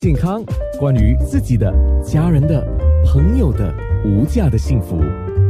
[0.00, 0.44] 健康，
[0.78, 1.74] 关于自己的、
[2.04, 2.64] 家人的、
[3.04, 5.02] 朋友的无价的幸福，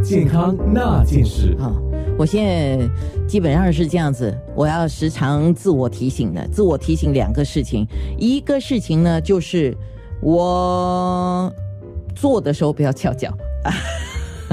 [0.02, 1.54] 健康那件事。
[1.60, 1.70] 啊，
[2.18, 2.88] 我现在
[3.26, 9.76] 基本上是这样子，我要时常自我提醒的，自我提醒两个事情，一个事情呢就是
[10.22, 11.52] 我
[12.14, 13.30] 做的时候不要翘脚，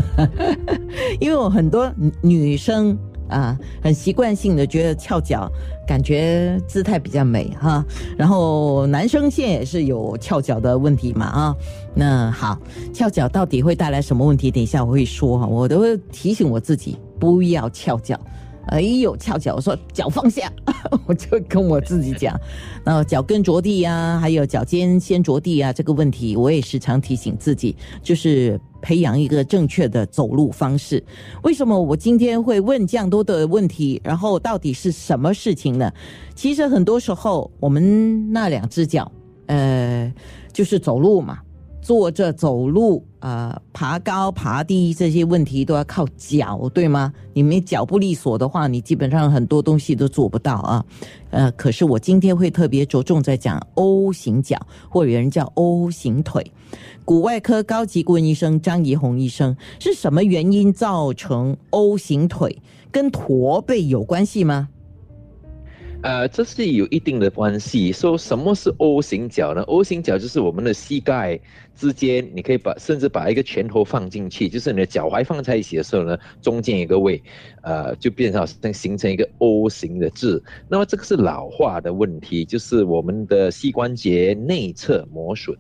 [1.22, 1.90] 因为我很多
[2.22, 2.98] 女生。
[3.28, 5.52] 啊，很习惯性的觉得翘脚，
[5.88, 7.84] 感觉姿态比较美哈。
[8.18, 11.56] 然后男生现在也是有翘脚的问题嘛啊。
[11.94, 12.58] 那好，
[12.94, 14.52] 翘脚到底会带来什么问题？
[14.52, 18.20] 等一下我会说哈，我都会提醒我自己不要翘脚。
[18.70, 19.54] 哎呦，翘脚！
[19.54, 20.52] 我说脚放下，
[21.06, 22.36] 我就跟我自己讲。
[22.84, 31.04] 然后脚跟着地呀，还有脚尖先着地啊，这个问题我也时常提醒自己，就是培养一个正确的走路方式。
[31.42, 34.00] 为什么我今天会问这样多的问题？
[34.04, 35.92] 然后到底是什么事情呢？
[36.36, 39.12] 其实很多时候，我们那两只脚，
[39.48, 40.14] 呃，
[40.54, 41.40] 就是走路嘛。
[41.82, 47.12] 坐着走路啊，爬高爬低这些问题都要靠脚，对吗？
[47.34, 50.86] 你没脚不利索的话，你基本上很多东西都做不到啊。
[51.32, 54.56] 呃，可是我今天会特别着重在讲 O 型脚，
[54.88, 56.46] 或者有人叫 O 型腿。
[57.04, 62.62] 骨外科高级顾问医生张怡红医生，是什么原因造成 O 型腿？
[62.92, 64.70] 跟驼背有关系吗？
[66.02, 67.92] 呃，这是有一定的关系。
[67.92, 71.40] 说什么是 O 型脚呢？O 型脚就是我们的膝盖
[71.76, 77.20] 之间，你可以把甚至把一个拳头放进去，就是你的脚踝放在一起的时候呢，中间一个位，
[77.64, 80.44] 呃，就变成形成一个 O 型的字。
[80.70, 85.58] 那么这个是老化的问题，就是我们的膝关节内侧磨损，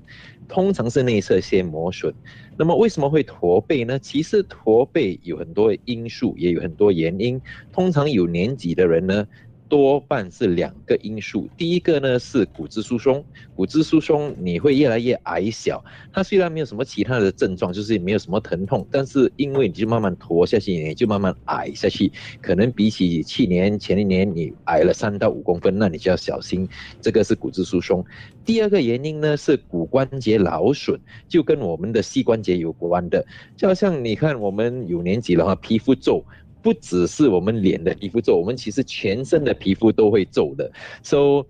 [0.47, 2.13] 通常是内侧先磨损。
[2.58, 3.97] 那么为什么会驼背呢？
[4.00, 7.41] 其实驼背有很多因素，也有很多原因。
[7.73, 9.28] 通常有年纪的人呢。
[9.67, 13.23] 多半是两个因素，第一个呢是骨质疏松，
[13.55, 15.83] 骨质疏松你会越来越矮小。
[16.13, 26.67] 它虽然没有什么其他的症状，就是没有什么疼痛，但是因为你就慢慢驼下去，你就慢慢矮下去，可能比起去年前一年你矮了三到五公分，那你就要小心，
[27.01, 28.06] 这个是骨质疏松。
[28.45, 33.25] 第二个原因呢是骨关节劳损，就跟我们的膝关节有关的，
[33.57, 36.23] 就好像你看我们有年纪的话，皮肤皱。
[36.66, 40.72] 不只是我们脸的皮肤皱，我们其实全身的皮肤都会皱的。
[41.03, 41.46] So，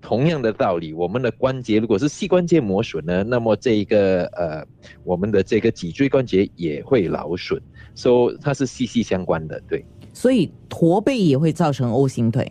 [0.00, 4.66] 同样的道理，我们的关节如果是膝关节磨损呢，那么这一个呃，
[5.04, 7.60] 我们的这个脊椎关节也会劳损。
[7.94, 9.84] So，它是息息相关的，对。
[10.14, 12.50] 所以驼背也会造成 O 型腿。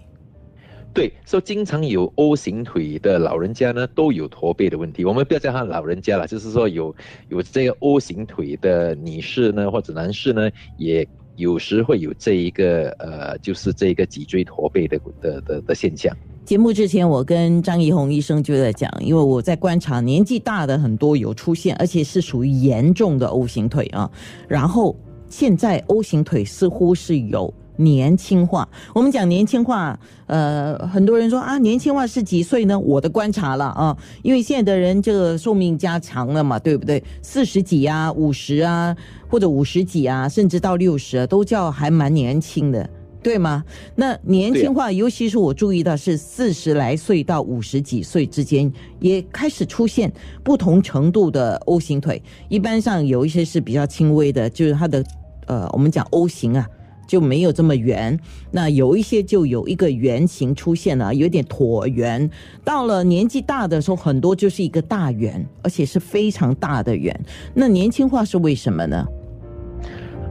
[0.94, 5.04] 对，所以经常有 O 型腿的老人家呢，都有驼背的问题。
[5.04, 6.96] 我们不要叫他老人家了，就是说有
[7.30, 11.08] 有这个 O 型腿的女士呢，或者男士呢，也。
[11.36, 16.16] 有时会有这一个呃，就是这一个脊椎驼背的的的的现象。
[16.46, 24.10] 节目之前，我跟张怡红医生就在讲，因为我在观察年纪大的很多有出现，而且是属于严重的 O 型腿啊。
[24.48, 24.96] 然后
[25.30, 27.54] 现在 O 型腿似乎是有。
[27.78, 32.78] 年轻化，我们讲年轻化，呃，很多人说啊，年轻化是几岁呢？
[32.78, 37.04] 我的观察了啊，因为现在的人这个寿命加长了嘛，对不对？
[37.22, 38.96] 四十几啊，五十啊，
[39.28, 42.88] 或者五十几啊，甚至到六十啊，都叫还蛮年轻的，
[43.24, 43.64] 对吗？
[43.96, 50.12] 那年轻化，尤其是我注意到是四十来岁到五十几岁之间，也开始出现
[50.44, 52.22] 不同程度的 O 型腿。
[52.50, 55.04] 一般上有一些是比较轻微的，就是它的
[55.48, 56.68] 呃，我们讲 O 型啊。
[57.08, 58.18] 就没有这么圆，
[58.52, 62.30] 那有一些就有一个圆形出现了，有点椭圆。
[62.64, 67.18] 到了年纪大的时候，很多就是一个大圆，而且是非常大的圆。
[67.54, 69.06] 那年轻化是为什么呢？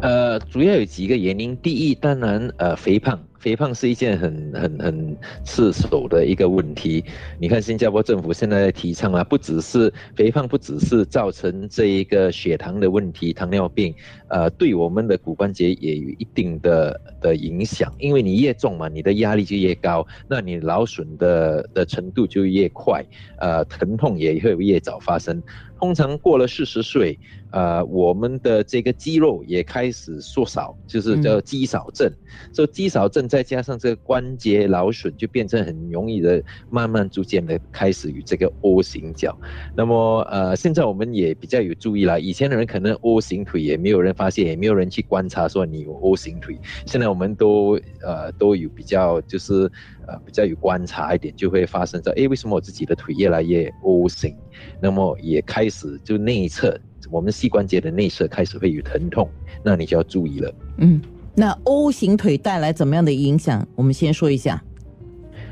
[0.00, 1.56] 呃，主要有几个原因。
[1.58, 3.18] 第一，当然，呃，肥胖。
[3.42, 7.04] 肥胖是一件很很很刺手的一个问题。
[7.40, 13.92] 你看，新加坡政府现在在提倡啊，不只是肥胖，不只是造成这一个血糖的问题，糖尿病，
[14.28, 17.92] 呃，对我们的骨关节也有一定的的影响。
[17.98, 23.04] 因为你越重嘛，你的压力就越高，那你劳损的的程度就越快，
[23.40, 25.42] 呃，疼痛也会越早发生。
[25.82, 27.18] 通常过了四十岁，
[27.50, 32.08] 呃，我们的这个肌肉也开始缩小，就是叫肌少症。
[32.52, 36.40] 所以肌少症再加上这个关节劳损，就变成很容易的，
[36.70, 39.36] 慢慢逐渐的开始与这个 O 型脚。
[39.74, 42.20] 那么，呃，现在我们也比较有注意了。
[42.20, 46.56] 以前的人可能 O 型腿也没有人发现，也没有人去观察说你有 O 型腿。
[46.86, 47.76] 现在我们都
[48.06, 49.68] 呃都有比较，就是
[50.06, 54.36] 呃比较有观察一点，就会发生在哎，为什么我自己的腿越来越 O 型？
[54.80, 56.78] 那么也开始就内侧，
[57.10, 59.28] 我们膝关节的内侧开始会有疼痛，
[59.64, 60.54] 那你就要注意了。
[60.78, 61.00] 嗯，
[61.34, 63.66] 那 O 型腿带来怎么样的影响？
[63.74, 64.62] 我们先说一下。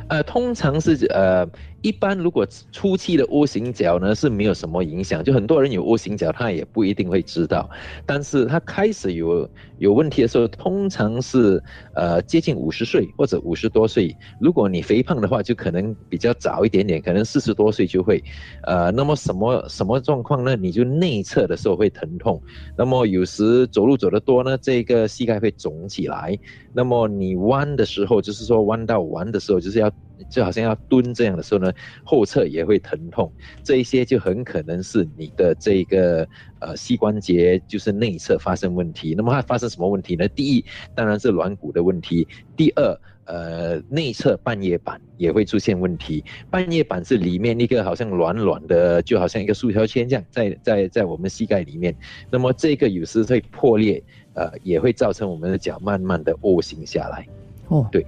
[0.08, 1.46] 呃，通常是呃
[1.82, 7.68] 一般如果初期的 O 型脚呢是没有什么影响，就很多人有 O 型脚，他也不一定会知道。
[8.04, 9.48] 但是他开始有
[9.78, 11.62] 有问题的时候，通常是
[11.94, 14.14] 呃接近五十岁或者五十多岁。
[14.40, 18.22] 如果你肥胖的话，就可能比较早一点点，可能四十多岁就会。
[18.64, 20.54] 呃，那么什么什么状况呢？
[20.56, 22.40] 你就内侧的时候会疼痛，
[22.76, 26.38] 那么有时走路走得多呢，这个膝盖会肿起来。
[26.74, 29.90] 那么你弯的时候，就是说弯到弯的时候，就是要。
[30.28, 31.72] 就好像要蹲这样的时候呢，
[32.04, 33.32] 后侧也会疼痛，
[33.62, 36.26] 这一些就很可能是你的这个
[36.58, 39.14] 呃膝关节就是内侧发生问题。
[39.16, 40.28] 那么它发生什么问题呢？
[40.28, 40.64] 第一
[40.94, 42.26] 当然是软骨的问题，
[42.56, 46.24] 第二呃内侧半月板也会出现问题。
[46.50, 51.94] 半月板是里面一个好像软软的，就好像一个塑胶圈这样，在在在我们膝盖里面。
[52.30, 54.02] 那么这个有时会破裂，
[54.34, 57.26] 呃也会造成我们的脚慢慢的 O 型下来。
[57.68, 58.04] 哦，对。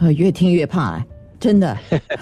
[0.00, 1.04] 呃，越听越怕，
[1.40, 1.76] 真的。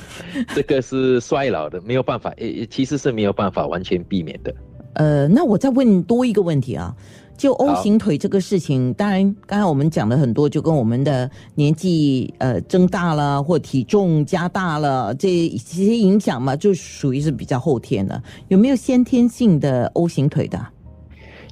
[0.55, 4.55] 这个是衰老的，没有办法，诶，其实是没有办法完全避免的。
[4.94, 6.96] 呃，那我再问多一个问题啊，
[7.37, 15.28] 就 O 型腿这个事情，当然刚才我们讲的很多，就跟我们的年纪呃增大了，或体重加大了这
[15.67, 18.23] 这些影响嘛，就属于是比较后天的。
[18.49, 20.58] 有没有先天性的 O 型腿的？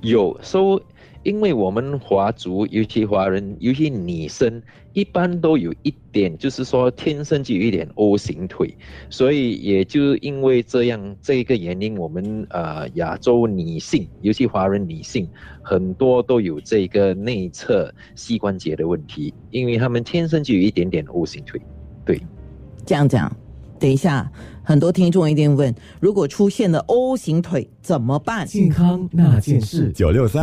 [0.01, 0.81] 有，说。
[1.25, 4.63] 因为我们华族，尤其华人，尤其女生，
[4.93, 8.77] 一般都有一点，就是说天生就有一点 O 型腿，
[9.11, 15.29] 所以也就因为这样这一个原因，我们呃亚洲女性，尤其华人女性，
[15.63, 21.61] 很多都有这个内侧膝关节的问题，因为他们天生就有一点点 O 型腿，
[22.05, 22.21] 对，
[22.85, 23.35] 这样讲。
[23.85, 24.27] 等一下，
[24.63, 28.47] 很多听众一定问：如果出现了 O 型腿怎么办？
[28.47, 30.43] 健康那件事九六三，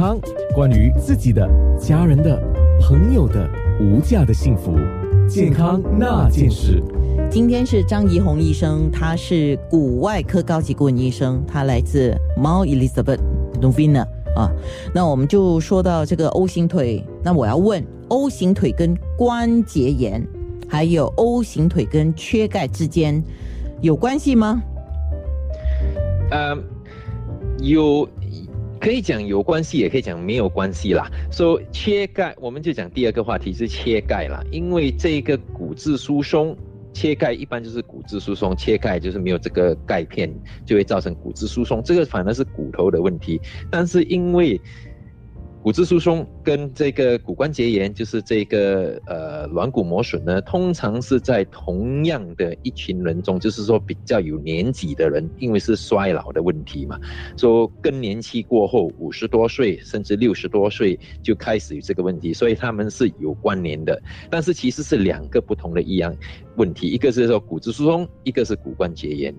[0.54, 1.50] 关于自己的、
[1.80, 2.40] 家人的、
[2.80, 3.50] 朋友的
[3.80, 4.78] 无价的幸福，
[5.28, 6.84] 健康那件事。
[7.32, 13.18] 今天是张怡红医生，他是骨外科高级顾问医生，他来自 Mount Elizabeth
[13.60, 14.06] Novena
[14.36, 14.52] 啊。
[14.94, 20.24] 那我们就说到这个 O 型腿，那我要问：O 型腿跟关节炎？
[20.72, 23.22] 还有 O 型腿跟缺钙之间
[23.82, 24.64] 有关系吗？
[26.32, 26.58] 呃，
[27.60, 28.08] 有，
[28.80, 31.12] 可以讲有关系，也可以讲没有关系啦。
[31.30, 34.42] 说缺钙，我们就讲第二个话题是缺钙啦。
[34.50, 36.56] 因为这个骨质疏松，
[36.94, 40.34] 缺钙一般就是骨质疏松，缺钙就是没有这个钙片，
[40.66, 41.84] 就会造成骨质疏松。
[41.84, 44.58] 这个反而是骨头的问题，但是因为。
[45.64, 57.00] 骨质疏松跟这个骨关节炎，就是这个呃软骨磨损呢，通常是在同样的一群人中，就是说比较有年纪的人，因为是衰老的问题嘛，
[57.38, 66.12] 说更年期过后五十多岁甚至六十多岁就开始有这个问题，所以他们是有关联的，但是其实是两个不同的一样
[66.56, 69.32] 问题，一个是说骨质疏松，一个是骨关节炎。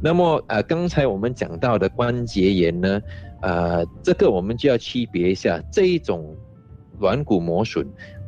[0.00, 3.00] 那么呃刚才我们讲到的关节炎呢？
[3.40, 6.36] 呃，这个我们就要区别一下，这一种
[6.98, 7.86] 软骨磨损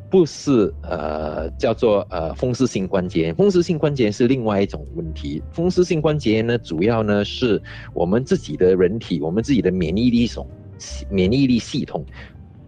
[0.09, 5.41] 不是呃叫做呃风湿性关节炎，风湿性关节炎是另外一种问题。
[5.51, 7.61] 风湿性关节炎呢，主要呢是
[7.93, 12.05] 我们自己的人体，我们自己的免疫力系免疫力系统。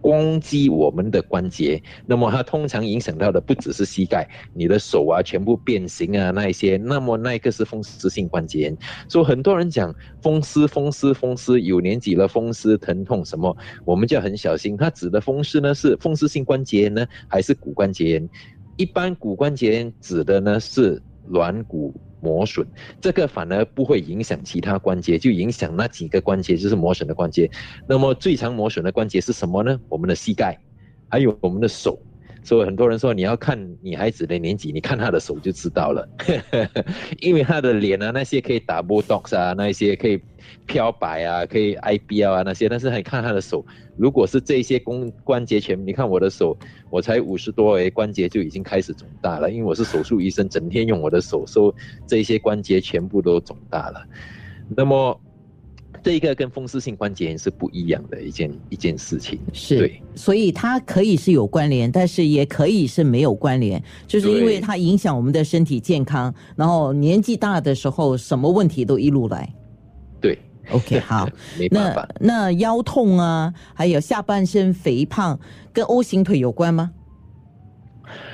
[0.04, 8.76] 攻击我们的关节，那么它通常影响到的不只是膝盖，你的手啊全部变形啊那一些，那么那个是风湿性关节炎。
[9.08, 13.56] 所以很多人讲风湿风湿风湿，有年纪了风湿疼痛什么，
[13.86, 14.76] 我们就要很小心。
[14.76, 18.28] 它指的风湿呢是风湿性关节炎呢，还是骨关节炎？
[18.76, 21.94] 一般骨关节炎指的呢是软骨。
[22.24, 22.66] 磨损，
[23.02, 27.50] 这个反而不会影响其他关节，就影响那几个关节，就是磨损的关节。
[27.86, 29.78] 那么最常磨损的关节是什么呢？
[29.90, 30.58] 我们的膝盖，
[31.10, 31.98] 还有我们的手。
[32.44, 36.06] 所以很多人说，你要看女孩子的年纪，你看她的手就知道了，
[37.18, 40.20] 因为她的脸啊，那些可以打 Botox 啊，那些可以
[40.66, 43.64] 漂白啊，可以 IBL 啊那些，但是你看她的手，
[43.96, 46.56] 如果是这些关关节全，你看我的手，
[46.90, 51.74] 我才五十多诶，关节就已经开始肿大了，因为我是手术医生，整天用我的手，所以
[52.06, 54.04] 这些关节全部都肿大了。
[54.76, 55.18] 那么。
[56.04, 69.50] 这一个跟风湿性关节炎是不一样的一件一件事情，是对，所以它可以是有关联，但是也可以是没有关联，就是因为它影响我们的身体健康，然后年纪大的时候什么问题都一路来。
[70.20, 70.38] 对
[70.70, 71.26] ，OK， 好，
[71.58, 72.06] 没办法。
[72.20, 75.40] 那腰痛啊，还有下半身肥胖，
[75.72, 76.92] 跟 O 型腿有关吗？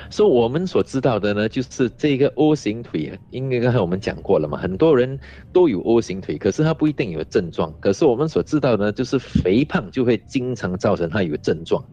[0.09, 5.19] 所以我们所知道的呢，就是这个 O 型腿，因为刚才我们讲过了嘛，很多人
[5.53, 7.73] 都有 O 型腿，可是他不一定有症状。
[7.79, 11.83] 可是我们所知道呢，就是肥胖就会经常造成他有症状。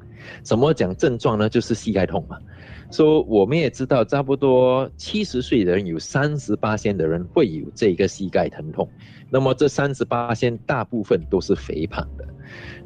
[0.44, 1.48] 什么讲症状呢？
[1.48, 2.36] 就是膝盖痛嘛。
[2.90, 8.88] 说我们也知道，差不多七十岁的人有三十八线的人会有这个膝盖疼痛。
[9.30, 12.26] 那么这三十八线大部分都是肥胖的。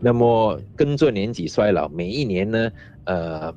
[0.01, 2.71] 那么跟着年纪衰老，每一年呢，
[3.05, 3.55] 呃，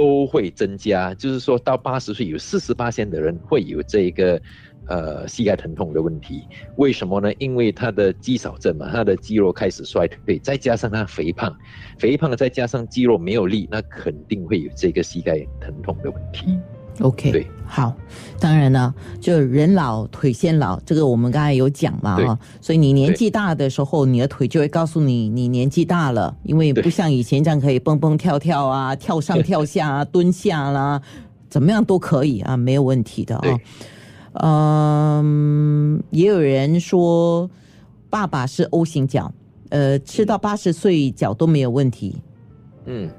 [0.00, 1.12] 都会增加。
[1.12, 4.40] 就是说到八十岁，有四十八线的人会有这个。
[4.86, 6.42] 呃，膝盖疼痛的问题，
[6.76, 7.32] 为什么呢？
[7.38, 11.56] 因为他的肌少症嘛，他的肌肉开始衰退，再加上他肥胖，
[11.96, 16.58] 肥胖再加上肌肉没有力，那肯定会有这个膝盖疼痛的问题。
[17.00, 17.94] OK，对，好，
[18.38, 31.00] 当然呢，就人老腿先老，这个我们刚才有讲嘛，哈，所以你年纪大的时候，你的腿就会告诉你你年纪大了，因为不像以前这样可以蹦蹦跳跳啊，跳上跳下啊，蹲下啦，
[31.48, 33.58] 怎么样都可以啊，没有问题的啊。
[34.34, 37.50] 嗯，也有人说
[38.08, 39.32] 爸爸是 O 型脚，
[39.70, 42.16] 呃，吃到八十岁脚都没有问题。
[42.86, 43.10] 嗯，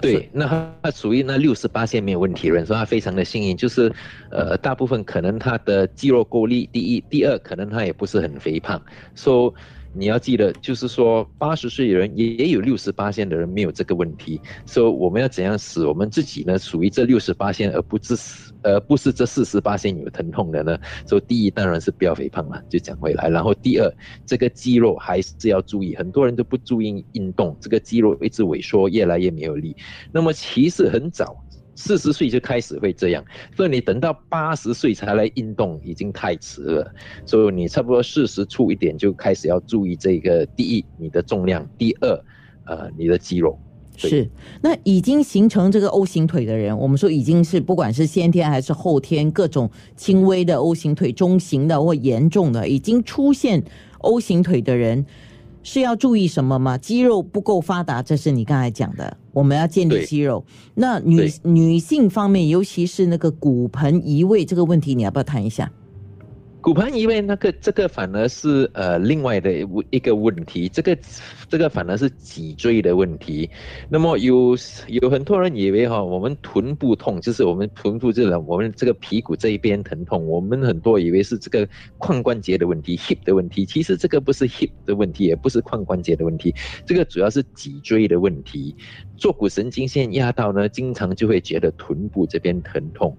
[0.00, 3.92] 对，那他属于那六十八线没有问题人，说他非常的幸运，就是
[4.30, 8.80] 呃，大部分可能他的肌肉够力，第一，第二，可能他也不是很肥胖，
[9.14, 9.54] 说。
[9.92, 16.56] 你要记得，就是说，八十岁的人也也有六十八线的人没有这个问题，说我们要怎样使我们自己呢？
[16.56, 20.78] 属于这六十八线，而不致死而不是这四十八线有疼痛的呢？
[21.06, 23.28] 所以第一当然是不要肥胖了，就讲回来。
[23.28, 23.92] 然后第二，
[24.26, 29.76] 这个肌肉还是要注意，很多人都不注意运动，这个肌肉一直萎缩，越来越没有力。
[30.12, 31.36] 那么其实很早。
[31.76, 33.24] 四十岁就开始会这样，
[33.56, 36.94] 所以你等到八十岁才来运动已经太迟了。
[37.24, 42.24] 所以你差不多四十出一点就开始要注意这个：第一，你的重量；第二，
[42.66, 43.58] 呃，你的肌肉。
[44.08, 44.30] 是，
[44.62, 53.62] 那已经形成这个 O 型腿的人，我们说已经是不管是先天还是后天，各种轻微的 O 型腿、中型的或严重的，已经出现
[53.98, 55.04] O 型腿的人。
[55.62, 56.78] 是要注意什么吗？
[56.78, 59.14] 肌肉不够发达，这是你刚才讲的。
[59.30, 60.42] 我们要建立肌肉。
[60.74, 65.70] 那女女性方面，尤其是那个骨盆移位这个问题，你要不要谈一下？
[66.62, 69.50] 骨盆移位那个这个反而是呃另外的
[69.88, 70.96] 一个问题，这个
[71.48, 73.48] 这个反而是脊椎的问题。
[73.88, 74.54] 那么有
[74.88, 81.66] 有很多人以为哈，我们臀部痛就是我们臀部这个我们这个屁股这一边疼痛，我们很多以为是这个
[81.98, 83.64] 髋关节的问题，hip 的问题。
[83.64, 88.76] 其实这个不是 hip 的问题，也不是髋关节的问题，这个主要是脊椎的问题。
[89.16, 93.16] 坐骨神经线压到呢，经常就会觉得臀部这边疼痛。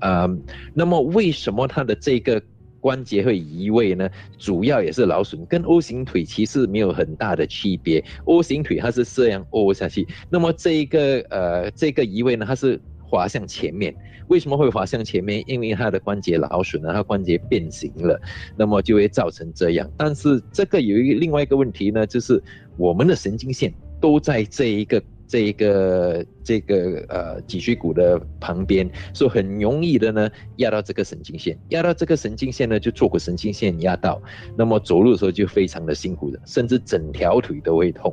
[0.00, 0.28] 呃，
[0.74, 2.42] 那么为什么他的这个？
[2.80, 4.08] 关节会移位呢，
[4.38, 8.02] 主要也是劳损，跟 O 型腿其实没有很大的区别。
[8.24, 13.94] O 型腿它是这样 O 下去，那么这一个呃这个移位呢，它是滑向前面。
[14.28, 15.44] 为什么会滑向前面？
[15.46, 18.20] 因为它的关节劳损了，它关节变形了，
[18.56, 19.90] 那么就会造成这样。
[19.96, 22.42] 但是这个有一个另外一个问题呢，就是
[22.76, 25.02] 我们的神经线都在这一个。
[25.30, 34.20] 这一个这个呃脊椎骨的旁边，所以很容易的呢压到这个神经线，压到这个神经线呢就坐骨神经线压到，
[34.56, 38.12] 那么走路的时候就非常的辛苦的，甚至整条腿都会痛。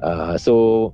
[0.00, 0.92] 呃，说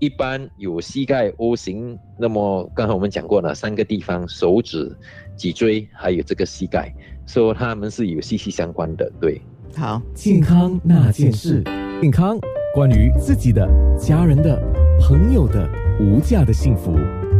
[0.00, 4.90] 一般有膝盖 O 型，那么刚才我们讲过了三个地方，手指、
[5.36, 6.92] 脊椎还有这个膝盖，
[7.24, 9.08] 说他们是有息息相关的。
[9.20, 9.40] 对，
[9.76, 11.62] 好，健康那件事，
[12.02, 12.36] 健康
[12.74, 13.64] 关于自己的、
[13.96, 14.83] 家人的。
[15.00, 15.68] 朋友的
[16.00, 16.92] 无价的幸福，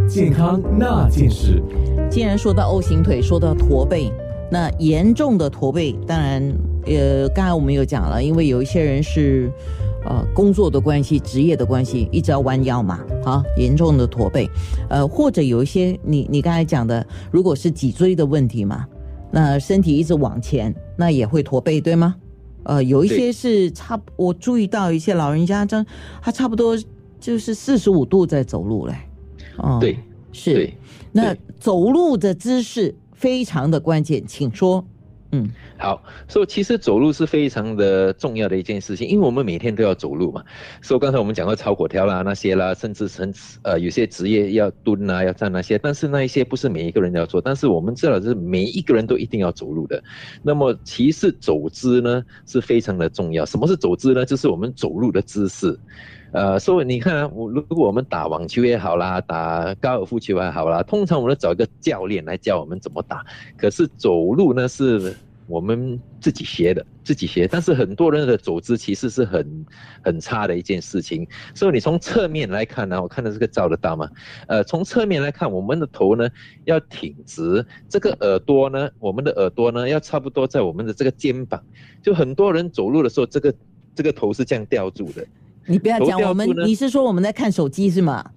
[0.08, 1.62] 健康那件事。
[2.10, 4.12] 既然说到 O 型腿，说到驼背，
[4.50, 6.42] 那严重的驼背，当然，
[6.86, 9.50] 呃，刚才我们有讲了，因为有一些人是，
[10.04, 14.48] 呃，工作的关系、职业的关系，一直要弯腰嘛，啊，严重的驼背，
[14.88, 18.84] 呃，或者有一些你你刚才讲的，如果是脊椎的问题嘛，
[19.30, 22.14] 那身体一直往前，那也会驼背，对吗？
[22.64, 25.84] 呃，有一些是差，我注意到一些老人家，这
[26.20, 26.76] 他差不多。
[27.24, 28.94] 就是四十五度在走路嘞，
[29.56, 29.98] 哦，对，
[30.30, 30.70] 是，
[31.10, 34.84] 那走路的姿势非常的关键，请说。
[35.32, 35.48] 嗯，
[35.84, 40.42] 好，所以其实走路是非常的重要的一件事情，因为我们每天都要走路嘛。
[40.80, 50.02] 所以刚才我们讲到超果条啦那些啦，甚至甚至呃有些职业要蹲啊要站那些，但是那一些不是每一个人要做，但是我们知道是每一个人都一定要走路的。
[50.42, 53.44] 那么其实走姿呢是非常的重要。
[53.44, 54.24] 什么是走姿呢？
[54.24, 55.78] 就是我们走路的姿势。
[56.32, 63.24] 呃，所以你看，我如果我们打网球也好啦，打高尔夫球也好啦，通常我们找一个教练来教我们怎么打。
[63.56, 65.14] 可是走路呢，是
[65.46, 67.46] 我们自己学的，自己学。
[67.46, 69.66] 但是很多人的走姿其实是很
[70.02, 71.26] 很差的一件事情。
[71.54, 74.08] 所以你从侧面来看呢，我看到这个照得到吗？
[74.48, 76.28] 呃，从侧面来看，我们的头呢
[76.64, 81.62] 要挺直，这个耳朵呢，我们的耳朵呢要差不多在我们的这个肩膀。
[82.02, 83.54] 就很多人走路的时候，这个
[83.94, 85.26] 这个头是这样吊住的。
[85.66, 88.30] 你不要讲我们，你是说我们在看手机是吗？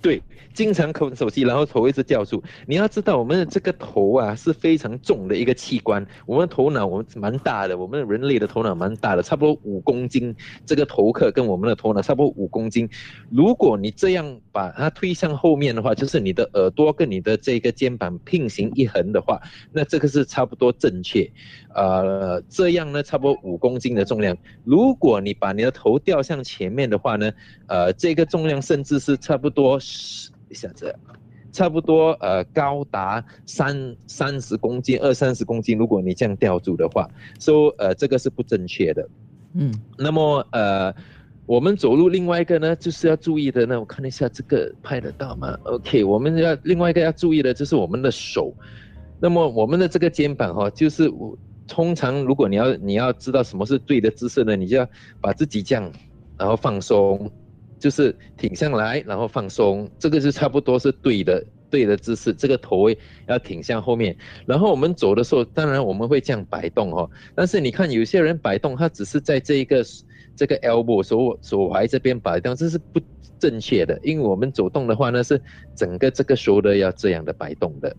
[0.00, 2.42] 对，经常抠手机，然后头一直掉住。
[2.66, 6.06] 你要知道，我们的这个头啊是非常重的一个器官。
[6.26, 10.34] 我们头脑我们蛮大的，我们人类的头脑蛮大的，差不多五公斤。
[10.66, 12.88] 这个头壳跟我们的头脑差不多五公斤。
[13.30, 19.40] 如果你这样把它推向后面的话，就是你的耳朵跟你的这个肩膀平行一横的话，
[19.72, 21.30] 那这个是差不多正确。
[21.74, 24.36] 呃，这样呢，差不多五公斤的重量。
[24.64, 27.32] 如果你把你的头掉向前面的话呢，
[27.66, 29.78] 呃，这个重量甚至是差不多。
[29.82, 30.94] 一下子，
[31.52, 39.08] 差不多呃高达三三十公斤二三十公斤，如果你这样吊住的话，说呃这个是不正确的。
[39.54, 40.94] 嗯，那么呃
[41.44, 48.54] 我们走路另外一个呢就是要注意的呢，我看一下这个拍得到吗？OK，我们要另外一个要注意的就是我们的手，
[49.20, 51.36] 那么我们的这个肩膀哈，就是我
[51.68, 54.88] 通常如果你要你要知道什么是对的姿势呢，你就要
[55.20, 55.92] 把自己这样，
[56.38, 57.30] 然后放松。
[57.82, 62.32] 就是挺上来，然后放松，这个是差不多是对的，对的姿势。
[62.32, 62.88] 这个头
[63.26, 67.10] 要挺向后面，然后我们走的时候，当然我们会这样摆动哦。
[67.34, 69.84] 但是你看有些人摆动，他只是在这一个
[70.36, 73.00] 这个 elbow 手手踝这边摆动，这是不
[73.40, 73.98] 正确的。
[74.04, 75.42] 因为我们走动的话呢，是
[75.74, 77.96] 整个这个 shoulder 要这样的摆动的。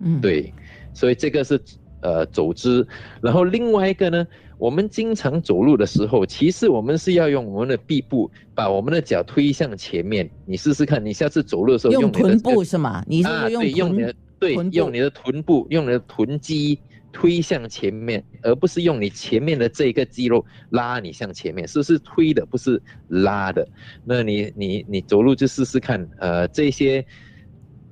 [0.00, 0.52] 嗯，对，
[0.92, 1.60] 所以这个是
[2.02, 2.84] 呃走姿。
[3.22, 4.26] 然后另外一个呢？
[4.60, 10.28] 我们经常走路的时候，其实我们是要用我们的臂部把我们的脚推向前面。
[10.44, 13.02] 你试试看，你下次走路的时候用臀部是吗？
[13.08, 16.78] 你是用用你的对，用你的臀部，用你的臀肌
[17.10, 23.66] 推向前面，而不是用你前面的这个肌肉拉你向前面，是不是推的，不是拉的。
[24.04, 27.02] 那你你你走路就试试看，呃，这些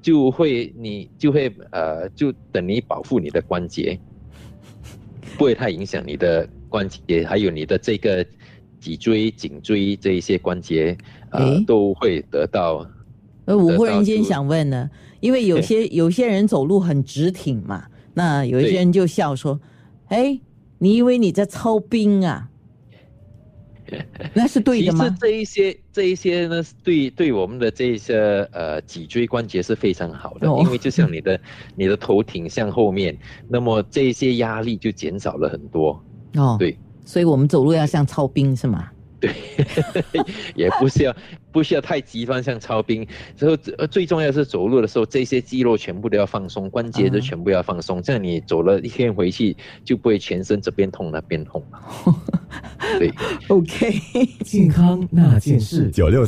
[0.03, 3.99] 就会你就会呃就等于保护你的关节，
[5.39, 6.47] 不会太影响你的。
[6.69, 8.25] 关节还有你的这个
[8.79, 10.97] 脊椎、颈椎这一些关节，
[11.31, 12.87] 呃，都会得到。
[13.47, 14.89] 呃，我忽然间想问呢，
[15.21, 19.59] 因为有些有些人走路很直挺嘛，那有一些人就笑说
[20.09, 20.39] ：“哎，
[20.79, 22.51] 你以为你在操兵啊？”
[24.35, 25.09] 那是对的吗？
[25.09, 31.41] 其实这一些这一些呢，对对我们的这一些呃脊椎关节是非常好的，因为就像你的
[31.75, 33.17] 你的头挺向后面，
[33.49, 36.05] 那么这些压力就减少了很多。
[36.35, 38.91] 哦，对，所以我们走路要像操兵是吗？
[39.21, 39.35] 对，
[40.55, 41.17] 也不需要
[41.51, 43.05] 不需要太极端像操兵。
[43.37, 43.57] 之后
[43.91, 51.81] 最重要是走路的时候，这些肌肉全部都要放松，关节都全部要放松，这样你走了一天回去就不会全身这边痛那边痛了。
[53.01, 53.13] 对
[53.49, 53.93] ，OK，
[54.45, 56.25] 健康那件事九六。